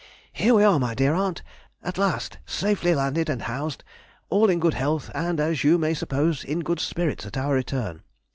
Here 0.33 0.55
we 0.55 0.63
are, 0.63 0.79
my 0.79 0.95
dear 0.95 1.13
aunt, 1.13 1.43
at 1.83 1.99
last, 1.99 2.39
safely 2.47 2.95
landed 2.95 3.29
and 3.29 3.43
housed, 3.43 3.83
all 4.31 4.49
in 4.49 4.59
good 4.59 4.73
health 4.73 5.11
and, 5.13 5.39
as 5.39 5.63
you 5.63 5.77
may 5.77 5.93
suppose, 5.93 6.43
in 6.43 6.61
good 6.61 6.79
spirits 6.79 7.27
at 7.27 7.37
our 7.37 7.53
return. 7.53 8.01